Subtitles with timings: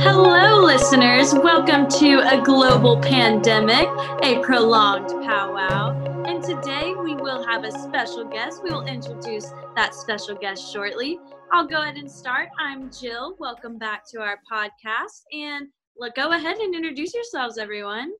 [0.00, 1.32] Hello, listeners.
[1.32, 3.88] Welcome to a global pandemic,
[4.22, 6.24] a prolonged powwow.
[6.26, 8.62] And today we will have a special guest.
[8.62, 9.46] We will introduce
[9.76, 11.18] that special guest shortly.
[11.54, 12.50] I'll go ahead and start.
[12.58, 13.34] I'm Jill.
[13.38, 15.22] Welcome back to our podcast.
[15.32, 18.12] And look, go ahead and introduce yourselves, everyone.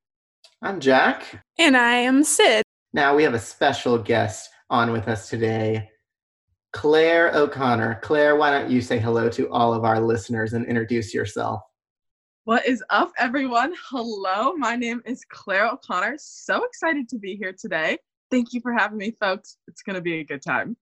[0.62, 1.45] I'm Jack.
[1.59, 2.62] And I am Sid.
[2.95, 5.91] Now we have a special guest on with us today,
[6.73, 8.01] Claire O'Connor.
[8.03, 11.62] Claire, why don't you say hello to all of our listeners and introduce yourself?
[12.45, 13.73] What is up, everyone?
[13.91, 16.16] Hello, my name is Claire O'Connor.
[16.19, 17.98] So excited to be here today.
[18.30, 19.57] Thank you for having me, folks.
[19.66, 20.77] It's going to be a good time.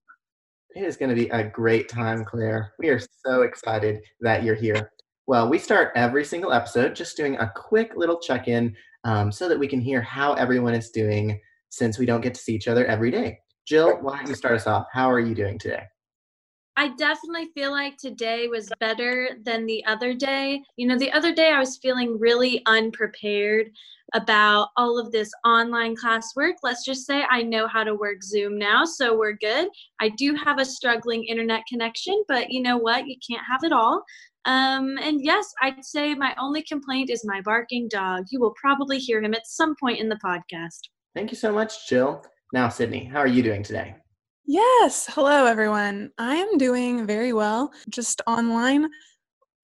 [0.75, 2.73] It is going to be a great time, Claire.
[2.79, 4.91] We are so excited that you're here.
[5.25, 9.47] Well, we start every single episode just doing a quick little check in um, so
[9.47, 12.67] that we can hear how everyone is doing since we don't get to see each
[12.67, 13.39] other every day.
[13.67, 14.87] Jill, why don't you start us off?
[14.93, 15.83] How are you doing today?
[16.77, 20.61] I definitely feel like today was better than the other day.
[20.77, 23.71] You know, the other day I was feeling really unprepared
[24.13, 26.53] about all of this online classwork.
[26.63, 29.67] Let's just say I know how to work Zoom now, so we're good.
[29.99, 33.05] I do have a struggling internet connection, but you know what?
[33.05, 34.01] You can't have it all.
[34.45, 38.27] Um, and yes, I'd say my only complaint is my barking dog.
[38.29, 40.79] You will probably hear him at some point in the podcast.
[41.13, 42.23] Thank you so much, Jill.
[42.53, 43.95] Now, Sydney, how are you doing today?
[44.45, 45.05] Yes.
[45.09, 46.11] Hello, everyone.
[46.17, 47.73] I am doing very well.
[47.89, 48.87] Just online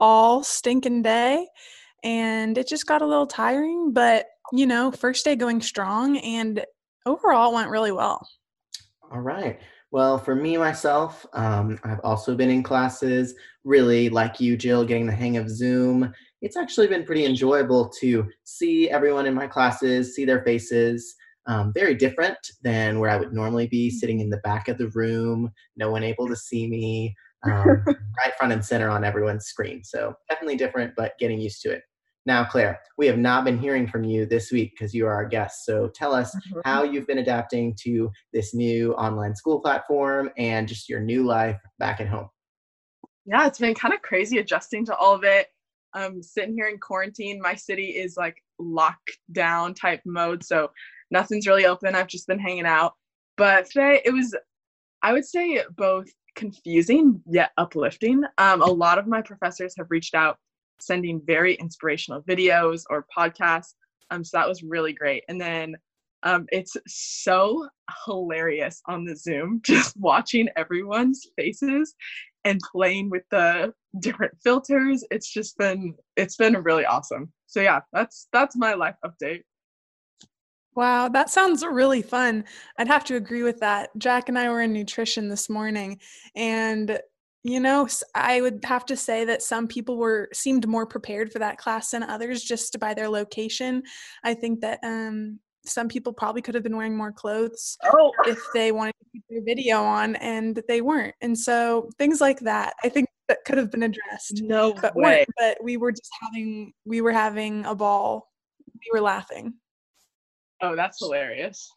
[0.02, 1.48] all stinking day.
[2.04, 6.66] And it just got a little tiring, but you know, first day going strong and
[7.06, 8.28] overall went really well.
[9.10, 9.62] All right.
[9.92, 15.06] Well, for me, myself, um, I've also been in classes, really like you, Jill, getting
[15.06, 16.12] the hang of Zoom.
[16.42, 21.16] It's actually been pretty enjoyable to see everyone in my classes, see their faces.
[21.46, 23.94] Um, very different than where I would normally be Mm.
[23.94, 27.84] sitting in the back of the room, no one able to see me, um,
[28.18, 29.84] right front and center on everyone's screen.
[29.84, 31.84] So definitely different, but getting used to it.
[32.26, 35.26] Now, Claire, we have not been hearing from you this week because you are our
[35.26, 35.66] guest.
[35.66, 36.34] So tell us
[36.64, 41.60] how you've been adapting to this new online school platform and just your new life
[41.80, 42.30] back at home.
[43.26, 45.48] Yeah, it's been kind of crazy adjusting to all of it.
[45.94, 50.72] I'm sitting here in quarantine, my city is like lockdown type mode, so
[51.14, 51.96] nothing's really open.
[51.96, 52.94] I've just been hanging out.
[53.38, 54.36] But today it was,
[55.02, 58.24] I would say, both confusing yet uplifting.
[58.38, 60.38] Um, a lot of my professors have reached out
[60.82, 63.76] sending very inspirational videos or podcasts.
[64.12, 65.24] Um, so that was really great.
[65.30, 65.78] And then
[66.24, 67.68] um, it's so
[68.06, 71.96] hilarious on the Zoom, just watching everyone's faces
[72.46, 75.06] and playing with the different filters.
[75.12, 77.32] It's just been it's been really awesome.
[77.48, 79.44] So yeah, that's that's my life update.
[80.76, 82.46] Wow, that sounds really fun.
[82.78, 83.90] I'd have to agree with that.
[83.98, 86.00] Jack and I were in nutrition this morning
[86.36, 87.00] and
[87.46, 87.86] you know,
[88.16, 91.92] I would have to say that some people were seemed more prepared for that class
[91.92, 93.84] than others just by their location.
[94.24, 98.40] I think that um some people probably could have been wearing more clothes Oh, if
[98.54, 101.16] they wanted to keep their video on and they weren't.
[101.22, 104.42] And so things like that, I think that could have been addressed.
[104.42, 105.26] no But way.
[105.38, 108.30] but we were just having we were having a ball.
[108.74, 109.54] We were laughing.
[110.64, 111.70] Oh, that's hilarious.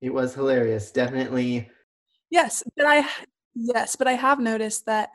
[0.00, 0.92] It was hilarious.
[0.92, 1.68] Definitely.
[2.30, 3.04] Yes, but I
[3.56, 5.10] yes, but I have noticed that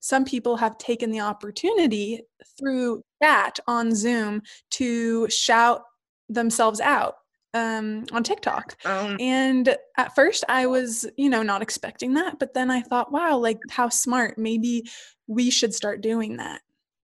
[0.00, 2.20] some people have taken the opportunity
[2.58, 5.80] through chat on Zoom to shout
[6.28, 7.14] themselves out
[7.54, 8.76] um, on TikTok.
[8.84, 13.12] Um, And at first I was, you know, not expecting that, but then I thought,
[13.12, 14.36] wow, like how smart.
[14.36, 14.84] Maybe
[15.26, 16.60] we should start doing that.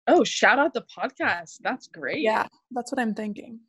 [0.07, 1.57] oh, shout out the podcast.
[1.61, 2.21] That's great.
[2.21, 3.59] Yeah, that's what I'm thinking.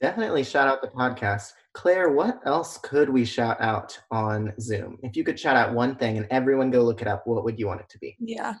[0.00, 1.52] Definitely shout out the podcast.
[1.74, 4.98] Claire, what else could we shout out on Zoom?
[5.02, 7.58] If you could shout out one thing and everyone go look it up, what would
[7.58, 8.16] you want it to be?
[8.20, 8.54] Yeah.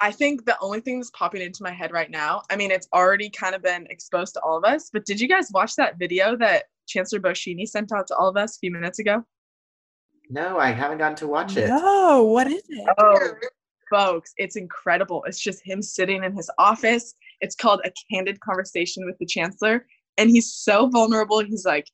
[0.00, 2.88] I think the only thing that's popping into my head right now, I mean, it's
[2.92, 5.98] already kind of been exposed to all of us, but did you guys watch that
[5.98, 9.24] video that Chancellor Boschini sent out to all of us a few minutes ago?
[10.30, 11.68] No, I haven't gotten to watch it.
[11.68, 12.88] No, what is it?
[12.98, 13.32] Oh,
[13.90, 15.24] folks, it's incredible.
[15.26, 17.14] It's just him sitting in his office.
[17.40, 19.86] It's called A Candid Conversation with the Chancellor.
[20.18, 21.40] And he's so vulnerable.
[21.40, 21.86] He's like,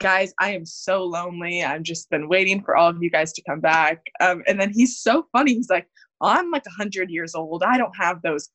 [0.00, 1.64] guys, I am so lonely.
[1.64, 4.02] I've just been waiting for all of you guys to come back.
[4.20, 5.54] Um, and then he's so funny.
[5.54, 5.86] He's like,
[6.20, 7.62] I'm like 100 years old.
[7.62, 8.50] I don't have those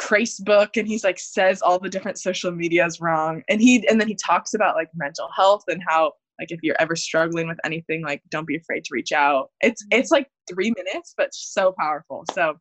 [0.00, 4.08] Facebook and he's like says all the different social medias wrong and he and then
[4.08, 8.02] he talks about like mental health and how like if you're ever struggling with anything
[8.02, 12.24] like don't be afraid to reach out it's it's like three minutes but so powerful
[12.32, 12.54] so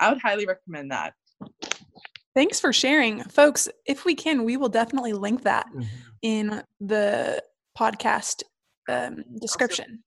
[0.00, 1.14] i would highly recommend that
[2.34, 3.22] Thanks for sharing.
[3.24, 5.86] Folks, if we can, we will definitely link that Mhm.
[6.22, 7.42] in the
[7.78, 8.42] podcast
[8.88, 10.04] um, description.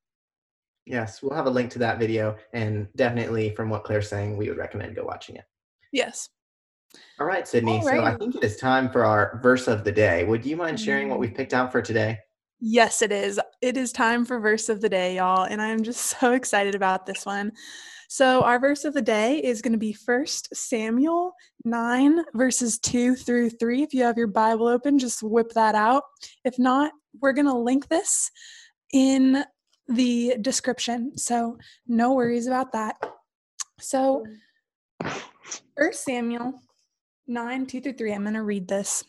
[0.86, 4.50] Yes, we'll have a link to that video, and definitely from what Claire's saying, we
[4.50, 5.46] would recommend go watching it.
[5.92, 6.30] Yes.
[7.20, 7.80] All right, Sydney.
[7.80, 7.98] All right.
[7.98, 10.24] So I think it is time for our verse of the day.
[10.26, 12.20] Would you mind sharing what we've picked out for today?
[12.60, 13.40] Yes, it is.
[13.62, 16.76] It is time for verse of the day, y'all, and I am just so excited
[16.76, 17.52] about this one.
[18.10, 21.34] So, our verse of the day is going to be First Samuel
[21.66, 23.84] 9, verses 2 through 3.
[23.84, 26.04] If you have your Bible open, just whip that out.
[26.46, 28.32] If not, we're going to link this
[28.94, 29.44] in
[29.90, 31.18] the description.
[31.18, 32.96] So, no worries about that.
[33.80, 34.26] So,
[35.78, 36.54] First Samuel
[37.28, 39.04] 9, 2 through 3, I'm going to read this.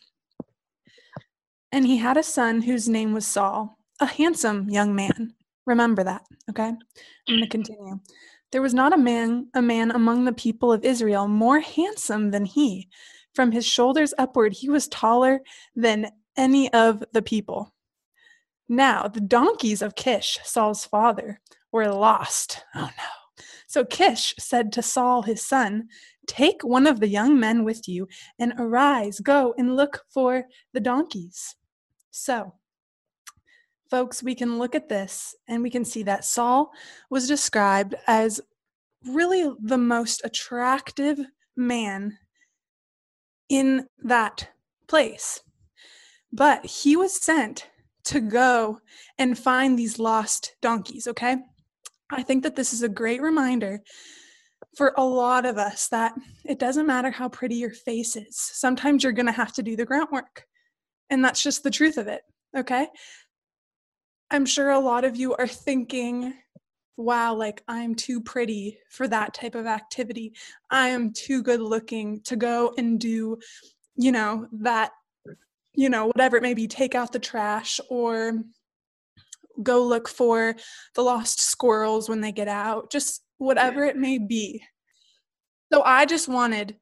[1.73, 5.35] And he had a son whose name was Saul, a handsome young man.
[5.67, 6.69] Remember that, okay?
[6.69, 6.79] I'm
[7.27, 8.01] going to continue.
[8.51, 12.47] There was not a man a man among the people of Israel more handsome than
[12.47, 12.89] he.
[13.35, 15.41] From his shoulders upward he was taller
[15.77, 17.75] than any of the people.
[18.69, 21.41] Now the donkeys of Kish, Saul's father,
[21.71, 22.65] were lost.
[22.75, 23.45] Oh no.
[23.67, 25.89] So Kish said to Saul his son,
[26.27, 30.81] Take one of the young men with you and arise, go and look for the
[30.81, 31.55] donkeys.
[32.19, 32.55] So
[33.91, 36.71] folks, we can look at this and we can see that Saul
[37.11, 38.41] was described as
[39.07, 41.19] really the most attractive
[41.57, 42.19] man
[43.49, 44.49] in that
[44.89, 45.41] place.
[46.33, 47.69] But he was sent
[48.05, 48.81] to go
[49.19, 51.37] and find these lost donkeys, okay?
[52.11, 53.81] I think that this is a great reminder
[54.77, 56.15] for a lot of us that
[56.45, 58.37] it doesn't matter how pretty your face is.
[58.37, 60.48] Sometimes you're going to have to do the groundwork.
[61.11, 62.23] And that's just the truth of it,
[62.57, 62.89] okay?
[64.31, 66.35] I'm sure a lot of you are thinking,
[66.97, 70.35] wow, like I'm too pretty for that type of activity.
[70.71, 73.39] I am too good looking to go and do,
[73.97, 74.91] you know, that,
[75.75, 78.43] you know, whatever it may be, take out the trash or
[79.63, 80.57] go look for
[80.95, 84.63] the lost squirrels when they get out, just whatever it may be.
[85.73, 86.77] So I just wanted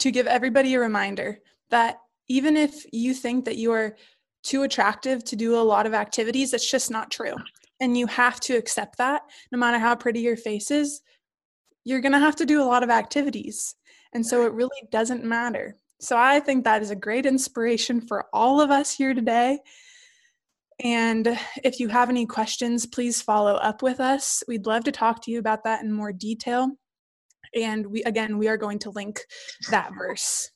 [0.00, 1.38] to give everybody a reminder
[1.70, 1.98] that
[2.30, 3.96] even if you think that you are
[4.44, 6.54] too attractive to do a lot of activities.
[6.54, 7.34] It's just not true.
[7.80, 11.02] And you have to accept that no matter how pretty your face is,
[11.84, 13.74] you're going to have to do a lot of activities.
[14.12, 15.74] And so it really doesn't matter.
[16.00, 19.58] So I think that is a great inspiration for all of us here today.
[20.78, 24.44] And if you have any questions, please follow up with us.
[24.46, 26.70] We'd love to talk to you about that in more detail.
[27.56, 29.20] And we again, we are going to link
[29.70, 30.48] that verse.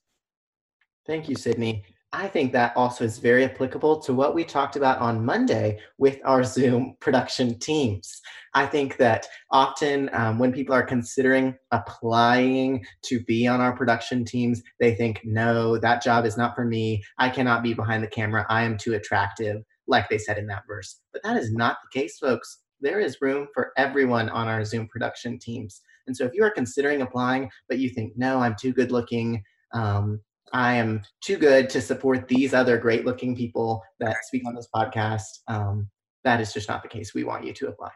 [1.07, 1.85] Thank you, Sydney.
[2.15, 6.21] I think that also is very applicable to what we talked about on Monday with
[6.25, 8.23] our Zoom production teams.
[8.55, 14.25] I think that often um, when people are considering applying to be on our production
[14.25, 17.03] teams, they think, no, that job is not for me.
[17.19, 18.47] I cannot be behind the camera.
[18.49, 21.01] I am too attractive, like they said in that verse.
[21.13, 22.61] But that is not the case, folks.
[22.81, 25.83] There is room for everyone on our Zoom production teams.
[26.07, 29.43] And so if you are considering applying, but you think, no, I'm too good looking,
[29.73, 30.21] um,
[30.55, 34.69] I am too good to support these other great looking people that speak on this
[34.75, 35.41] podcast.
[35.49, 35.91] Um,
[36.23, 37.13] that is just not the case.
[37.13, 37.91] We want you to apply.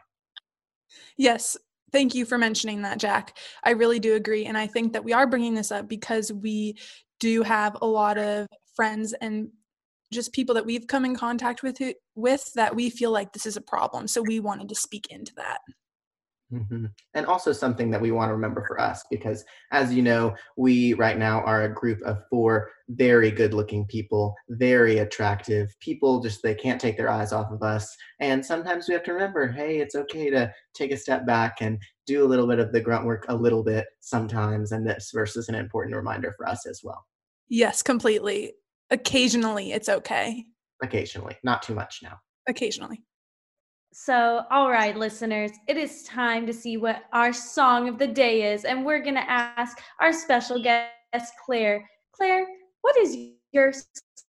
[1.17, 1.57] Yes.
[1.91, 3.37] Thank you for mentioning that, Jack.
[3.63, 4.45] I really do agree.
[4.45, 6.75] And I think that we are bringing this up because we
[7.19, 8.45] do have a lot of
[8.75, 9.49] friends and
[10.11, 11.79] just people that we've come in contact with
[12.15, 15.33] with that we feel like this is a problem so we wanted to speak into
[15.35, 15.59] that
[16.51, 16.85] Mm-hmm.
[17.13, 20.93] And also something that we want to remember for us, because as you know, we
[20.93, 26.41] right now are a group of four very good looking people, very attractive people, just
[26.41, 27.95] they can't take their eyes off of us.
[28.19, 31.79] And sometimes we have to remember hey, it's okay to take a step back and
[32.07, 34.71] do a little bit of the grunt work a little bit sometimes.
[34.71, 37.05] And this verse is an important reminder for us as well.
[37.47, 38.53] Yes, completely.
[38.89, 40.45] Occasionally, it's okay.
[40.81, 42.17] Occasionally, not too much now.
[42.47, 43.03] Occasionally.
[43.91, 48.53] So, all right, listeners, it is time to see what our song of the day
[48.53, 48.63] is.
[48.63, 51.89] And we're going to ask our special guest, Claire.
[52.11, 52.45] Claire,
[52.81, 53.17] what is
[53.51, 53.73] your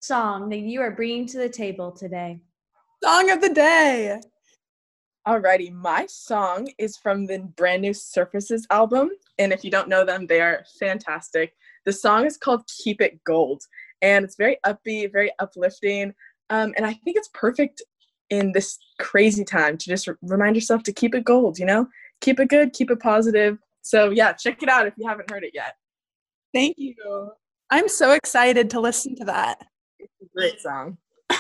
[0.01, 2.41] song that you are bringing to the table today?
[3.03, 4.21] Song of the day.
[5.27, 9.11] Alrighty, my song is from the brand new Surfaces album.
[9.39, 11.55] And if you don't know them, they are fantastic.
[11.85, 13.63] The song is called Keep It Gold.
[14.01, 16.15] And it's very upbeat, very uplifting.
[16.51, 17.83] Um, and I think it's perfect
[18.31, 21.87] in this crazy time to just remind yourself to keep it gold, you know?
[22.21, 23.59] Keep it good, keep it positive.
[23.83, 25.75] So, yeah, check it out if you haven't heard it yet.
[26.55, 26.95] Thank you.
[27.71, 29.59] I'm so excited to listen to that.
[30.35, 30.99] great song.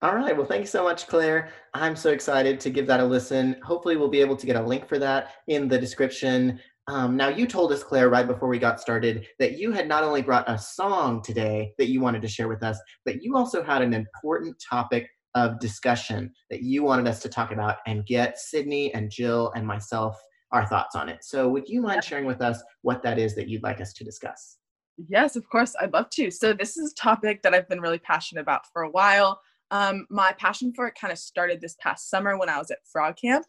[0.00, 0.36] All right.
[0.36, 1.50] Well, thank you so much, Claire.
[1.74, 3.56] I'm so excited to give that a listen.
[3.64, 6.60] Hopefully, we'll be able to get a link for that in the description.
[6.86, 10.04] Um, now, you told us, Claire, right before we got started, that you had not
[10.04, 13.62] only brought a song today that you wanted to share with us, but you also
[13.62, 18.38] had an important topic of discussion that you wanted us to talk about and get
[18.38, 20.18] Sydney and Jill and myself
[20.52, 21.18] our thoughts on it.
[21.22, 24.04] So, would you mind sharing with us what that is that you'd like us to
[24.04, 24.56] discuss?
[24.96, 26.30] Yes, of course, I'd love to.
[26.30, 29.40] So, this is a topic that I've been really passionate about for a while.
[29.70, 32.78] Um, my passion for it kind of started this past summer when I was at
[32.90, 33.44] Frog Camp.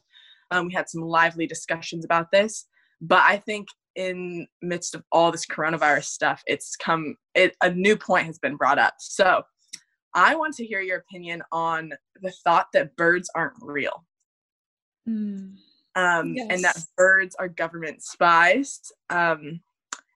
[0.51, 2.65] Um, we had some lively discussions about this,
[3.01, 7.95] but I think in midst of all this coronavirus stuff, it's come it, a new
[7.95, 8.95] point has been brought up.
[8.99, 9.43] So,
[10.13, 14.05] I want to hear your opinion on the thought that birds aren't real.
[15.07, 15.55] Mm.
[15.95, 16.47] Um, yes.
[16.49, 18.79] and that birds are government spies.
[19.09, 19.61] Um,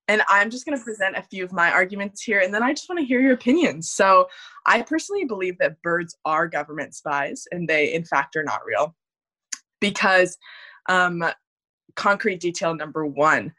[0.07, 2.73] and I'm just going to present a few of my arguments here, and then I
[2.73, 3.89] just want to hear your opinions.
[3.89, 4.27] So,
[4.65, 8.95] I personally believe that birds are government spies, and they, in fact, are not real.
[9.79, 10.37] Because,
[10.89, 11.23] um,
[11.95, 13.53] concrete detail number one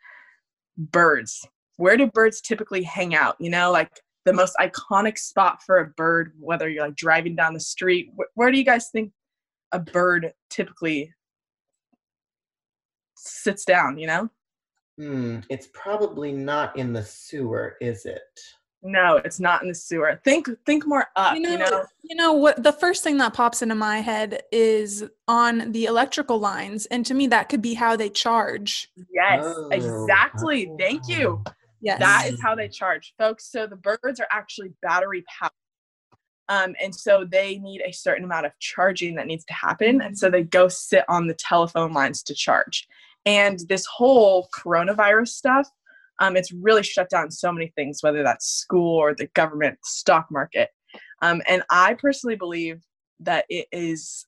[0.77, 1.47] birds.
[1.77, 3.37] Where do birds typically hang out?
[3.41, 7.55] You know, like the most iconic spot for a bird, whether you're like driving down
[7.55, 9.13] the street, wh- where do you guys think
[9.73, 11.13] a bird typically
[13.17, 14.31] sits down, you know?
[14.99, 18.23] Hmm, it's probably not in the sewer, is it?
[18.87, 20.21] No, it's not in the sewer.
[20.25, 21.85] Think think more up, you know, you know.
[22.03, 26.39] You know what the first thing that pops into my head is on the electrical
[26.39, 28.91] lines and to me that could be how they charge.
[29.11, 30.69] Yes, oh, exactly.
[30.71, 31.43] Oh, Thank you.
[31.85, 31.99] Yes.
[31.99, 33.51] That is how they charge, folks.
[33.53, 35.53] So the birds are actually battery powered.
[36.49, 40.01] Um, and so they need a certain amount of charging that needs to happen.
[40.01, 42.89] And so they go sit on the telephone lines to charge.
[43.27, 45.69] And this whole coronavirus stuff,
[46.21, 50.27] um, it's really shut down so many things, whether that's school or the government, stock
[50.31, 50.71] market.
[51.21, 52.83] Um, and I personally believe
[53.21, 54.27] that it is,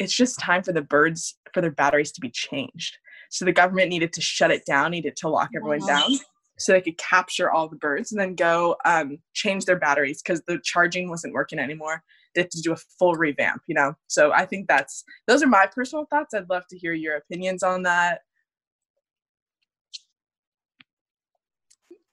[0.00, 2.98] it's just time for the birds, for their batteries to be changed.
[3.30, 6.18] So the government needed to shut it down, needed to lock everyone down
[6.60, 10.42] so they could capture all the birds and then go um, change their batteries because
[10.46, 12.02] the charging wasn't working anymore.
[12.34, 13.94] They had to do a full revamp, you know.
[14.06, 16.34] So I think that's those are my personal thoughts.
[16.34, 18.20] I'd love to hear your opinions on that.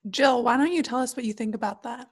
[0.10, 2.08] Jill, why don't you tell us what you think about that?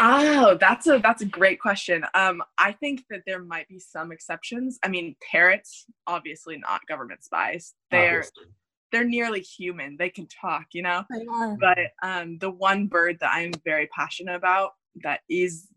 [0.00, 2.04] Oh, that's a that's a great question.
[2.14, 4.78] Um, I think that there might be some exceptions.
[4.84, 7.74] I mean, parrots obviously not government spies.
[7.90, 8.44] They're obviously.
[8.92, 9.96] they're nearly human.
[9.98, 11.04] They can talk, you know.
[11.10, 11.56] They are.
[11.58, 15.68] But um, the one bird that I'm very passionate about that is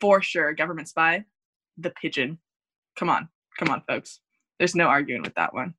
[0.00, 1.24] for sure a government spy,
[1.76, 2.38] the pigeon.
[2.98, 3.28] Come on,
[3.58, 4.20] come on, folks.
[4.58, 5.74] There's no arguing with that one.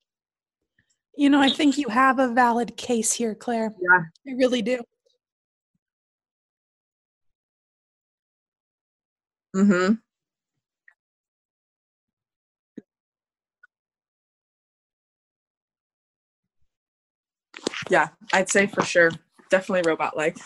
[1.15, 3.73] You know, I think you have a valid case here, Claire.
[3.81, 4.81] Yeah, I really do.
[9.57, 9.93] Mm-hmm.
[17.89, 19.11] Yeah, I'd say for sure.
[19.49, 20.37] Definitely robot like.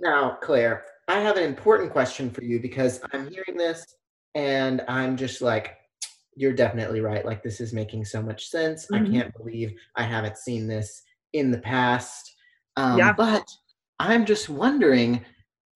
[0.00, 3.84] Now, Claire, I have an important question for you because I'm hearing this
[4.34, 5.76] and I'm just like,
[6.36, 7.24] you're definitely right.
[7.24, 8.86] Like, this is making so much sense.
[8.86, 9.04] Mm-hmm.
[9.06, 12.34] I can't believe I haven't seen this in the past.
[12.76, 13.12] Um, yeah.
[13.12, 13.48] But
[14.00, 15.24] I'm just wondering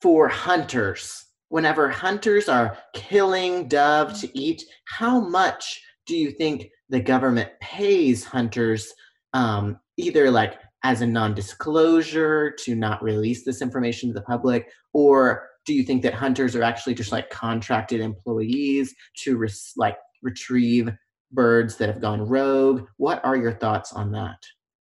[0.00, 7.00] for hunters, whenever hunters are killing dove to eat, how much do you think the
[7.00, 8.92] government pays hunters
[9.34, 15.48] um, either like as a non-disclosure to not release this information to the public or
[15.66, 20.88] do you think that hunters are actually just like contracted employees to re- like retrieve
[21.30, 22.86] birds that have gone rogue?
[22.96, 24.38] What are your thoughts on that?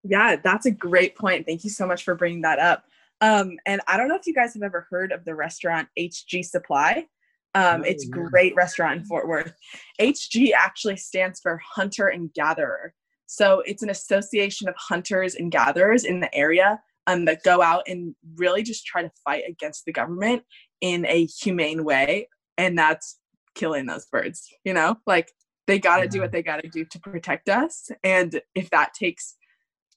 [0.02, 1.46] Yeah that's a great point.
[1.46, 2.84] Thank you so much for bringing that up
[3.20, 6.44] um, and I don't know if you guys have ever heard of the restaurant HG
[6.44, 7.06] Supply.
[7.54, 9.54] Um, oh, it's a great restaurant in Fort Worth.
[10.00, 12.92] HG actually stands for Hunter and Gatherer.
[13.26, 17.84] So it's an association of hunters and gatherers in the area um, that go out
[17.86, 20.42] and really just try to fight against the government
[20.80, 22.28] in a humane way.
[22.58, 23.18] And that's
[23.54, 24.96] killing those birds, you know?
[25.06, 25.32] Like
[25.66, 26.10] they got to yeah.
[26.10, 27.90] do what they got to do to protect us.
[28.02, 29.36] And if that takes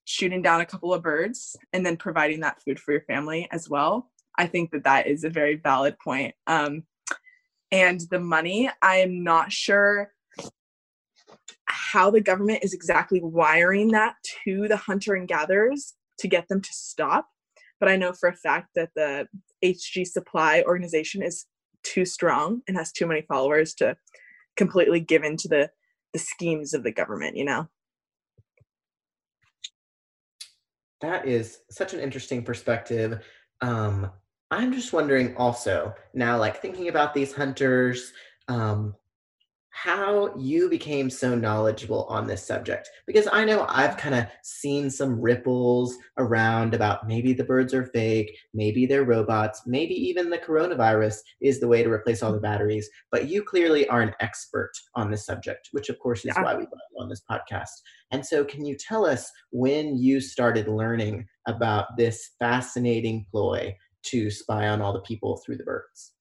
[0.08, 3.70] shooting down a couple of birds and then providing that food for your family as
[3.70, 4.10] well.
[4.38, 6.34] I think that that is a very valid point.
[6.48, 6.84] Um,
[7.74, 10.14] and the money, I am not sure
[11.66, 16.62] how the government is exactly wiring that to the hunter and gatherers to get them
[16.62, 17.28] to stop.
[17.82, 19.28] But I know for a fact that the
[19.62, 21.48] HG Supply organization is
[21.84, 23.98] too strong and has too many followers to
[24.56, 25.70] completely give in to the
[26.14, 27.68] the schemes of the government, you know.
[31.02, 33.24] That is such an interesting perspective.
[33.62, 34.12] Um,
[34.50, 38.14] I'm just wondering also now, like thinking about these hunters,
[38.48, 38.96] um,
[39.84, 44.90] how you became so knowledgeable on this subject because I know I've kind of seen
[44.90, 50.40] some ripples around about maybe the birds are fake, maybe they're robots, maybe even the
[50.40, 52.46] coronavirus is the way to replace all the mm-hmm.
[52.46, 52.90] batteries.
[53.12, 56.42] But you clearly are an expert on this subject, which of course is yeah.
[56.42, 57.70] why we brought you on this podcast.
[58.10, 64.32] And so, can you tell us when you started learning about this fascinating ploy to
[64.32, 66.14] spy on all the people through the birds?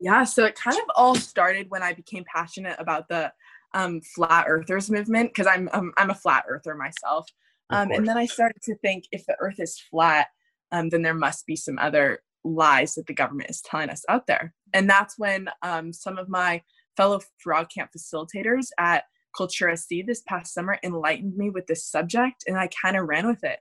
[0.00, 3.32] Yeah, so it kind of all started when I became passionate about the
[3.74, 7.26] um, flat earthers movement because I'm um, I'm a flat earther myself.
[7.70, 10.28] Um, and then I started to think if the earth is flat,
[10.72, 14.26] um, then there must be some other lies that the government is telling us out
[14.26, 14.54] there.
[14.72, 16.62] And that's when um, some of my
[16.96, 19.04] fellow frog camp facilitators at
[19.38, 23.26] Cultura C this past summer enlightened me with this subject, and I kind of ran
[23.26, 23.60] with it.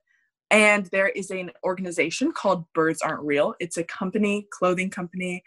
[0.49, 3.53] And there is an organization called Birds Aren't Real.
[3.59, 5.43] It's a company, clothing company,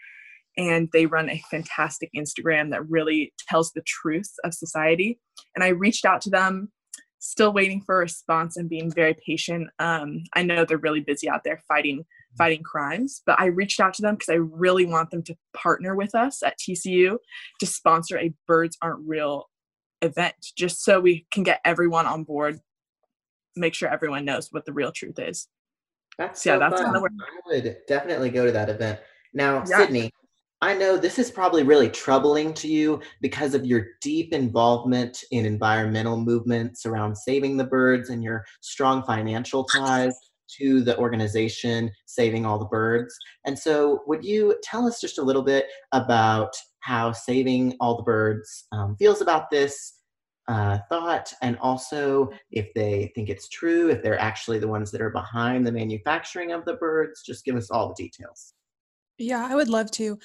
[0.57, 5.19] and they run a fantastic Instagram that really tells the truth of society.
[5.55, 6.71] And I reached out to them,
[7.19, 9.69] still waiting for a response and being very patient.
[9.79, 12.03] Um, I know they're really busy out there fighting
[12.37, 15.95] fighting crimes, but I reached out to them because I really want them to partner
[15.95, 17.17] with us at TCU
[17.59, 19.49] to sponsor a Birds Aren't Real
[20.01, 22.59] event, just so we can get everyone on board,
[23.55, 25.47] make sure everyone knows what the real truth is.
[26.17, 26.95] That's so yeah, that's fun.
[26.95, 26.99] I
[27.47, 28.99] would definitely go to that event.
[29.33, 29.77] Now, yeah.
[29.77, 30.11] Sydney,
[30.63, 35.43] I know this is probably really troubling to you because of your deep involvement in
[35.43, 40.15] environmental movements around saving the birds and your strong financial ties
[40.59, 43.17] to the organization Saving All the Birds.
[43.45, 48.03] And so, would you tell us just a little bit about how Saving All the
[48.03, 49.99] Birds um, feels about this
[50.47, 55.01] uh, thought, and also if they think it's true, if they're actually the ones that
[55.01, 57.23] are behind the manufacturing of the birds?
[57.25, 58.53] Just give us all the details.
[59.21, 60.17] Yeah, I would love to.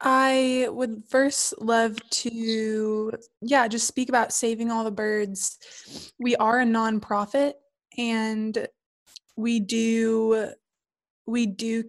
[0.00, 6.12] I would first love to, yeah, just speak about saving all the birds.
[6.18, 7.54] We are a nonprofit
[7.96, 8.66] and
[9.36, 10.50] we do
[11.26, 11.84] we do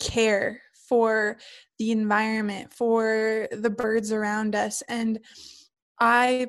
[0.00, 1.38] care for
[1.78, 4.82] the environment, for the birds around us.
[4.88, 5.20] And
[6.00, 6.48] I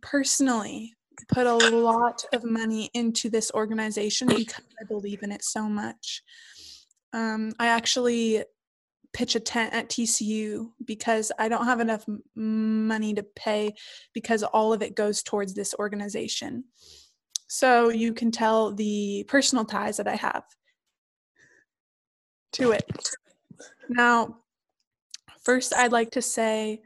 [0.00, 0.94] personally
[1.28, 6.22] put a lot of money into this organization because I believe in it so much.
[7.14, 8.44] Um, I actually
[9.14, 13.72] pitch a tent at TCU because I don't have enough money to pay
[14.12, 16.64] because all of it goes towards this organization.
[17.46, 20.42] So you can tell the personal ties that I have
[22.54, 22.84] to it.
[23.88, 24.38] Now,
[25.44, 26.82] first, I'd like to say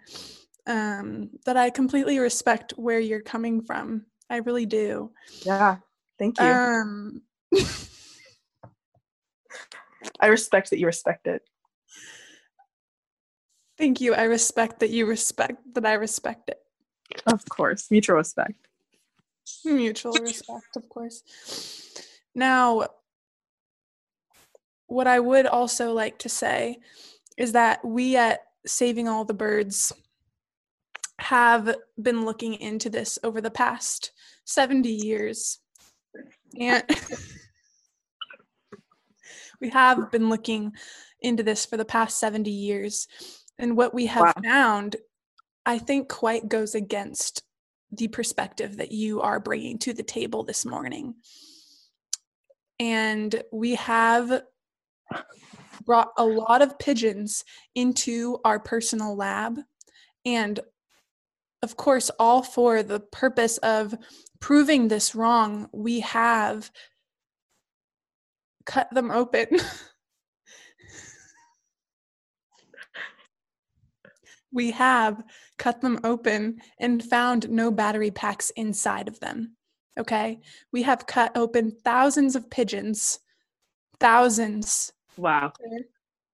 [0.67, 4.05] um, that I completely respect where you're coming from.
[4.29, 5.11] I really do.
[5.43, 5.79] Yeah,
[6.19, 6.45] thank you.
[6.45, 7.23] Um,
[10.21, 11.43] I respect that you respect it.
[13.77, 14.15] Thank you.
[14.15, 16.59] I respect that you respect that I respect it.
[17.27, 18.69] Of course, mutual respect.
[19.65, 21.23] Mutual respect, of course.
[22.35, 22.89] Now,
[24.89, 26.79] what I would also like to say
[27.37, 29.93] is that we at Saving All the Birds
[31.21, 34.13] have been looking into this over the past
[34.45, 35.61] 70 years.
[36.59, 36.85] And
[39.61, 40.73] we have been looking
[41.21, 43.09] into this for the past 70 years.
[43.59, 44.43] And what we have wow.
[44.45, 44.97] found,
[45.67, 47.43] I think, quite goes against
[47.91, 51.15] the perspective that you are bringing to the table this morning.
[52.79, 54.43] And we have
[55.85, 57.45] brought a lot of pigeons
[57.75, 59.59] into our personal lab.
[60.25, 60.61] And
[61.63, 63.95] of course, all for the purpose of
[64.39, 66.71] proving this wrong, we have
[68.69, 69.47] cut them open.
[74.53, 75.25] we have
[75.57, 79.57] cut them open and found no battery packs inside of them.
[79.99, 80.39] Okay.
[80.71, 83.19] We have cut open thousands of pigeons.
[83.99, 84.93] Thousands.
[85.17, 85.53] Wow.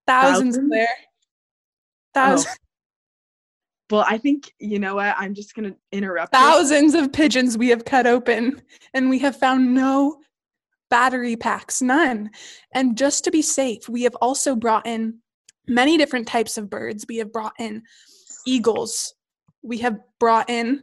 [0.06, 0.70] Thousands, thousands?
[0.70, 0.88] there.
[2.12, 2.46] Thousands.
[2.50, 2.54] Oh.
[3.90, 5.14] Well, I think, you know what?
[5.18, 6.32] I'm just going to interrupt.
[6.32, 8.62] Thousands of pigeons we have cut open,
[8.94, 10.16] and we have found no
[10.90, 12.30] battery packs, none.
[12.72, 15.18] And just to be safe, we have also brought in
[15.66, 17.06] many different types of birds.
[17.08, 17.82] We have brought in
[18.46, 19.14] eagles.
[19.62, 20.82] We have brought in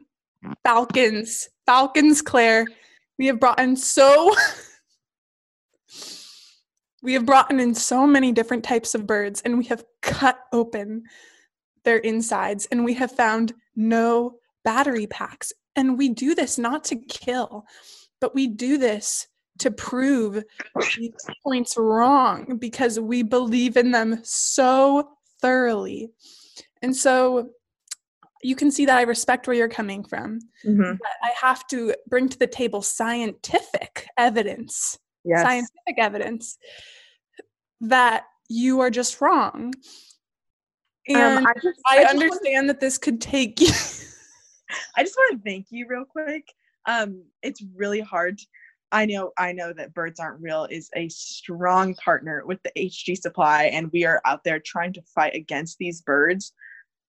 [0.63, 1.49] falcons.
[1.65, 2.67] Falcons, Claire.
[3.17, 4.33] We have brought in so
[7.03, 11.03] we have brought in so many different types of birds and we have cut open
[11.83, 15.53] their insides and we have found no battery packs.
[15.75, 17.65] And we do this not to kill,
[18.19, 19.27] but we do this
[19.61, 20.43] to prove
[20.97, 26.09] these points wrong because we believe in them so thoroughly.
[26.81, 27.51] And so
[28.43, 30.39] you can see that I respect where you're coming from.
[30.65, 30.97] Mhm.
[30.97, 35.41] But I have to bring to the table scientific evidence, Yes.
[35.43, 36.57] scientific evidence
[37.81, 39.73] that you are just wrong.
[41.07, 43.67] And Um, I, just, I, just wanna- understand that this could take you.
[44.97, 46.47] I just want to thank you real quick.
[46.87, 48.39] Um, it's really hard.
[48.91, 53.17] I know, I know that Birds Aren't Real is a strong partner with the HG
[53.17, 56.53] Supply, and we are out there trying to fight against these birds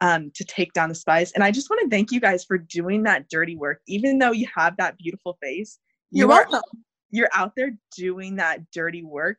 [0.00, 1.32] um, to take down the spies.
[1.32, 4.32] And I just want to thank you guys for doing that dirty work, even though
[4.32, 5.78] you have that beautiful face.
[6.10, 6.84] You're you are- welcome.
[7.10, 9.38] You're out there doing that dirty work,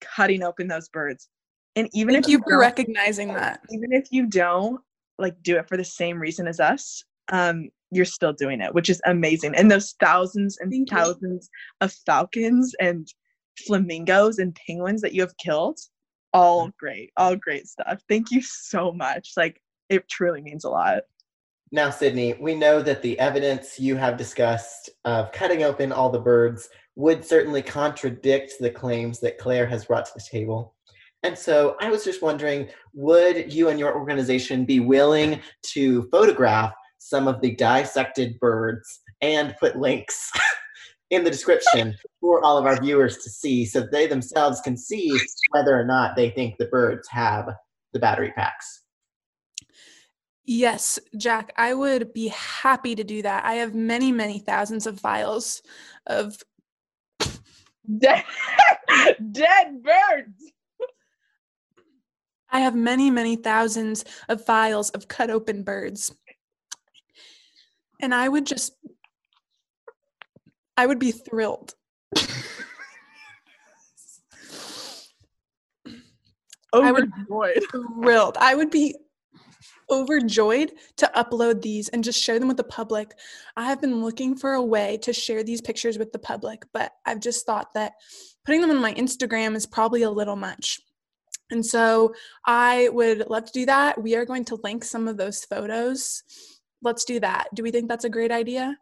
[0.00, 1.28] cutting open those birds.
[1.74, 3.60] And even Thank if you for recognizing that.
[3.70, 4.80] even if you don't
[5.18, 8.88] like do it for the same reason as us um you're still doing it which
[8.88, 9.54] is amazing.
[9.54, 10.96] And those thousands and Thank you.
[10.96, 11.48] thousands
[11.80, 13.06] of falcons and
[13.66, 15.78] flamingos and penguins that you have killed
[16.32, 16.76] all mm-hmm.
[16.78, 18.00] great all great stuff.
[18.08, 19.32] Thank you so much.
[19.36, 21.02] Like it truly means a lot.
[21.72, 26.20] Now, Sydney, we know that the evidence you have discussed of cutting open all the
[26.20, 30.74] birds would certainly contradict the claims that Claire has brought to the table.
[31.22, 35.40] And so I was just wondering would you and your organization be willing
[35.72, 36.72] to photograph
[37.06, 40.30] some of the dissected birds and put links
[41.10, 45.16] in the description for all of our viewers to see so they themselves can see
[45.50, 47.48] whether or not they think the birds have
[47.92, 48.82] the battery packs?
[50.44, 53.44] Yes, Jack, I would be happy to do that.
[53.44, 55.62] I have many, many thousands of files
[56.06, 56.42] of
[57.98, 58.24] dead,
[59.32, 60.52] dead birds
[62.50, 66.14] I have many, many thousands of files of cut open birds.
[68.00, 68.72] And I would just
[70.76, 71.74] I would be thrilled.
[76.74, 78.36] I would- overjoyed thrilled.
[78.38, 78.96] I would be
[79.90, 83.12] overjoyed to upload these and just share them with the public.
[83.56, 86.92] I have been looking for a way to share these pictures with the public, but
[87.06, 87.92] I've just thought that
[88.44, 90.80] putting them on my Instagram is probably a little much.
[91.50, 92.12] And so
[92.44, 94.02] I would love to do that.
[94.02, 96.24] We are going to link some of those photos.
[96.82, 97.48] Let's do that.
[97.54, 98.76] Do we think that's a great idea?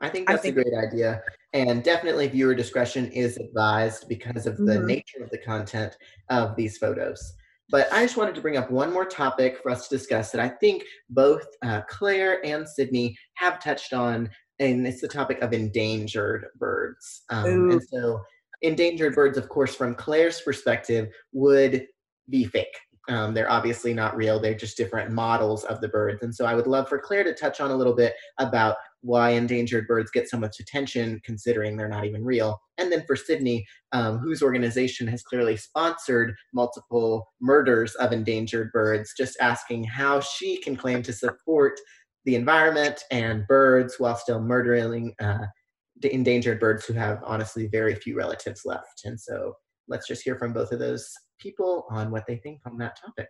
[0.00, 1.22] I think I that's think- a great idea.
[1.52, 4.84] And definitely viewer discretion is advised because of the Mhm.
[4.86, 5.96] nature of the content
[6.28, 7.34] of these photos.
[7.70, 10.40] But I just wanted to bring up one more topic for us to discuss that
[10.40, 15.52] I think both uh, Claire and Sydney have touched on, and it's the topic of
[15.52, 17.22] endangered birds.
[17.30, 18.20] Um, and so,
[18.62, 21.88] endangered birds, of course, from Claire's perspective, would
[22.28, 22.76] be fake.
[23.08, 26.22] Um, they're obviously not real, they're just different models of the birds.
[26.22, 29.30] And so, I would love for Claire to touch on a little bit about why
[29.30, 32.60] endangered birds get so much attention considering they're not even real.
[32.78, 39.14] And then for Sydney, um, whose organization has clearly sponsored multiple murders of endangered birds,
[39.16, 41.78] just asking how she can claim to support
[42.24, 45.46] the environment and birds while still murdering uh,
[46.02, 49.02] endangered birds who have honestly very few relatives left.
[49.04, 49.54] And so
[49.88, 53.28] let's just hear from both of those people on what they think on that topic.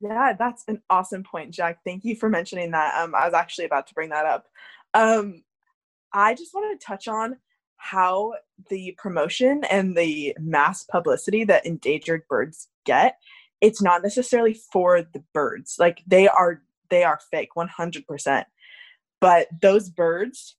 [0.00, 1.78] Yeah, that's an awesome point, Jack.
[1.84, 3.00] Thank you for mentioning that.
[3.00, 4.46] Um, I was actually about to bring that up.
[4.94, 5.44] Um,
[6.12, 7.36] I just want to touch on
[7.76, 8.32] how
[8.68, 13.18] the promotion and the mass publicity that endangered birds get.
[13.60, 15.76] It's not necessarily for the birds.
[15.78, 18.46] Like they are, they are fake, one hundred percent.
[19.20, 20.56] But those birds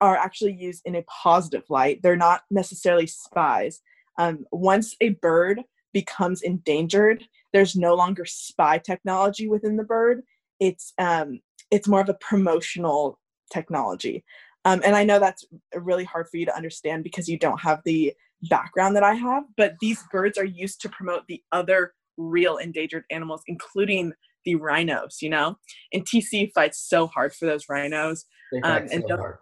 [0.00, 2.00] are actually used in a positive light.
[2.02, 3.80] They're not necessarily spies.
[4.18, 5.60] Um, once a bird
[5.94, 10.22] becomes endangered, there's no longer spy technology within the bird
[10.60, 13.18] it's um it's more of a promotional
[13.52, 14.24] technology
[14.64, 17.80] um, and i know that's really hard for you to understand because you don't have
[17.84, 18.12] the
[18.50, 23.04] background that i have but these birds are used to promote the other real endangered
[23.10, 24.12] animals including
[24.44, 25.56] the rhinos you know
[25.92, 28.26] and tc fights so hard for those rhinos
[28.62, 29.38] Um, and so hard.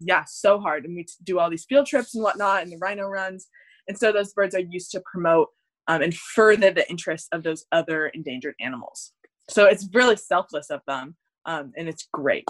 [0.00, 0.84] yeah, so hard.
[0.84, 3.48] And we do all these field trips and whatnot and the rhino runs.
[3.88, 5.48] And so those birds are used to promote
[5.88, 9.12] um, and further the interests of those other endangered animals.
[9.48, 12.44] So it's really selfless of them um, and it's great.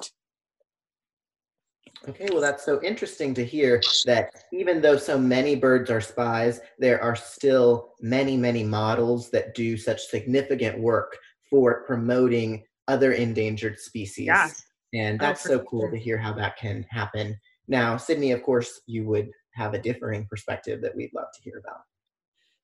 [2.09, 6.61] Okay, well, that's so interesting to hear that even though so many birds are spies,
[6.79, 11.17] there are still many, many models that do such significant work
[11.49, 14.27] for promoting other endangered species.
[14.27, 14.51] Yeah.
[14.95, 15.91] And Oh, that's for so cool sure.
[15.91, 17.37] to hear how that can happen.
[17.67, 21.59] Now, Sydney, of course, you would have a differing perspective that we'd love to hear
[21.59, 21.81] about.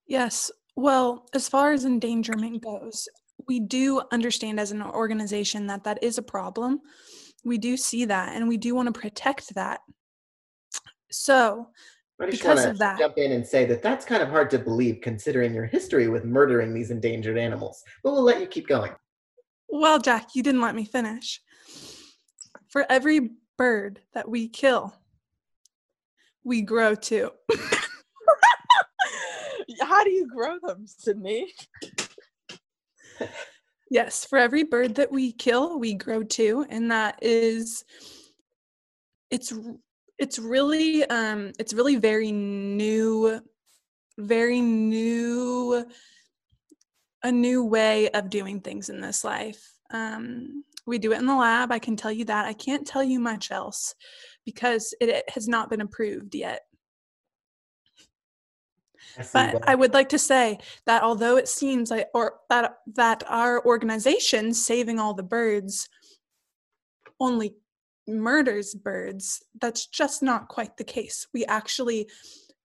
[0.07, 0.51] Yes.
[0.77, 3.09] Well, as far as endangerment goes,
[3.47, 6.81] we do understand as an organization that that is a problem.
[7.45, 9.81] We do see that and we do want to protect that.
[11.11, 11.69] So,
[12.21, 12.99] I just Because want of to that.
[12.99, 16.25] jump in and say that that's kind of hard to believe considering your history with
[16.25, 17.83] murdering these endangered animals.
[18.05, 18.93] But we'll let you keep going.
[19.69, 21.41] Well, Jack, you didn't let me finish.
[22.69, 24.95] For every bird that we kill,
[26.45, 27.31] we grow two.
[29.93, 31.53] How do you grow them, Sydney?
[33.91, 37.85] yes, for every bird that we kill, we grow two, and that is
[39.31, 39.53] it's
[40.19, 43.39] it's really um it's really very new
[44.19, 45.85] very new
[47.23, 49.63] a new way of doing things in this life.
[49.91, 51.71] Um, we do it in the lab.
[51.71, 52.47] I can tell you that.
[52.47, 53.95] I can't tell you much else
[54.47, 56.63] because it, it has not been approved yet.
[59.33, 63.65] But I would like to say that although it seems like or that that our
[63.65, 65.89] organization saving all the birds
[67.21, 67.55] only
[68.09, 71.27] murders birds, that's just not quite the case.
[71.33, 72.09] We actually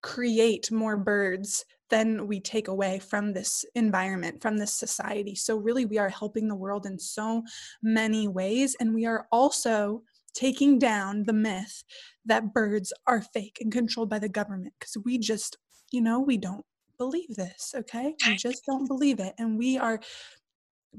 [0.02, 5.36] create more birds than we take away from this environment, from this society.
[5.36, 7.44] So, really, we are helping the world in so
[7.82, 8.76] many ways.
[8.80, 11.84] And we are also taking down the myth
[12.26, 15.58] that birds are fake and controlled by the government because we just,
[15.91, 16.65] you know, we don't
[16.97, 18.15] believe this, okay?
[18.26, 19.34] We just don't believe it.
[19.38, 20.00] And we are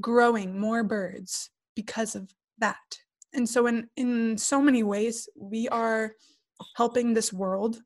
[0.01, 2.99] growing more birds because of that.
[3.35, 6.13] And so in in so many ways we are
[6.77, 7.81] helping this world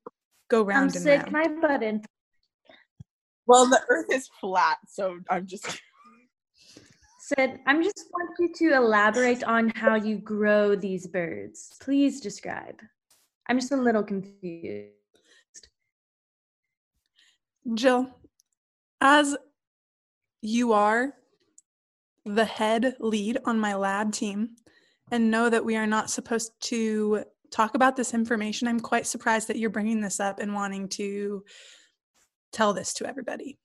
[0.49, 1.33] go round I'm and sick.
[1.33, 1.33] round.
[1.33, 2.03] My button.
[3.47, 5.67] Well, the Earth is flat, so I'm just.
[7.21, 11.75] Sid, I'm just want you to elaborate on how you grow these birds.
[11.81, 12.81] Please describe.
[13.49, 14.93] I'm just a little confused.
[17.75, 18.09] Jill,
[19.01, 19.37] as
[20.41, 21.15] you are
[22.25, 24.51] the head lead on my lab team,
[25.11, 29.49] and know that we are not supposed to talk about this information, I'm quite surprised
[29.49, 31.45] that you're bringing this up and wanting to
[32.53, 33.59] tell this to everybody?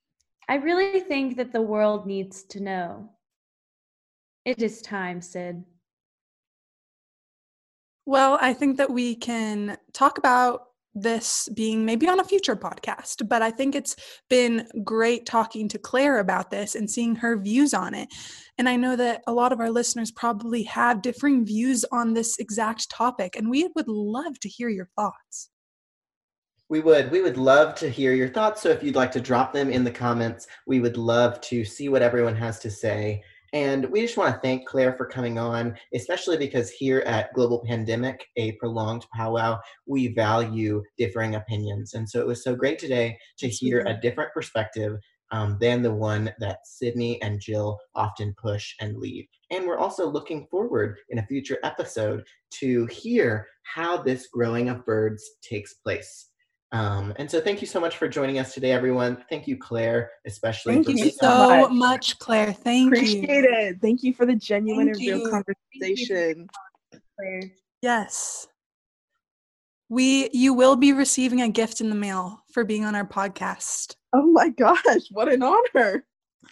[0.49, 3.09] I really think that the world needs to know.
[4.45, 5.63] It is time, Sid.
[8.05, 10.67] Well, I think that we can talk about
[11.01, 13.95] this being maybe on a future podcast, but I think it's
[14.29, 18.09] been great talking to Claire about this and seeing her views on it.
[18.57, 22.37] And I know that a lot of our listeners probably have differing views on this
[22.39, 25.49] exact topic, and we would love to hear your thoughts.
[26.69, 27.11] We would.
[27.11, 28.61] We would love to hear your thoughts.
[28.61, 31.87] So if you'd like to drop them in the comments, we would love to see
[31.87, 33.23] what everyone has to say.
[33.53, 37.63] And we just want to thank Claire for coming on, especially because here at Global
[37.65, 41.93] Pandemic, a prolonged powwow, we value differing opinions.
[41.93, 44.97] And so it was so great today to hear a different perspective
[45.31, 49.27] um, than the one that Sydney and Jill often push and lead.
[49.51, 52.23] And we're also looking forward in a future episode
[52.59, 56.29] to hear how this growing of birds takes place.
[56.73, 59.23] Um, and so thank you so much for joining us today, everyone.
[59.29, 60.73] Thank you, Claire, especially.
[60.73, 61.71] Thank you so much.
[61.71, 62.19] much.
[62.19, 62.51] Claire.
[62.51, 63.23] Thank Appreciate you.
[63.23, 63.81] Appreciate it.
[63.81, 65.43] Thank you for the genuine thank and real you.
[65.79, 66.49] conversation.
[67.17, 67.51] Claire.
[67.81, 68.47] Yes.
[69.89, 73.95] We you will be receiving a gift in the mail for being on our podcast.
[74.13, 76.05] Oh my gosh, what an honor.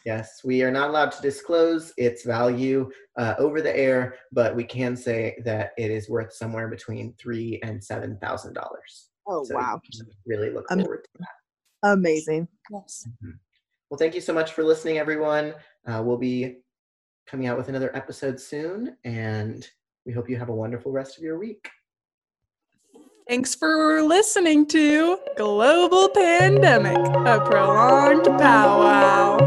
[0.06, 4.64] Yes, we are not allowed to disclose its value uh, over the air, but we
[4.64, 9.10] can say that it is worth somewhere between three and seven thousand dollars.
[9.28, 9.82] Oh so wow!
[10.26, 11.92] Really look forward to that.
[11.92, 12.48] Amazing.
[12.72, 13.08] Yes.
[13.08, 13.32] Mm-hmm.
[13.90, 15.54] Well, thank you so much for listening, everyone.
[15.88, 16.58] Uh, we'll be
[17.28, 19.68] coming out with another episode soon, and
[20.06, 21.70] we hope you have a wonderful rest of your week.
[23.28, 29.38] Thanks for listening to Global Pandemic, a prolonged powwow.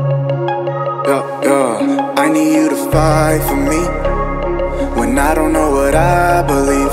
[1.07, 2.15] Yeah, yeah.
[2.17, 6.93] I need you to fight for me when I don't know what I believe.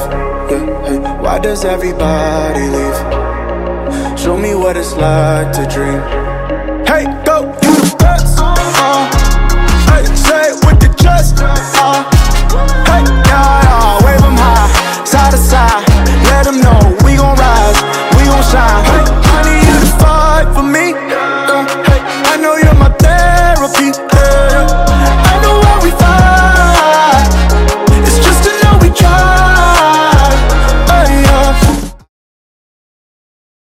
[0.51, 4.19] Yeah, hey, why does everybody leave?
[4.19, 6.24] Show me what it's like to dream.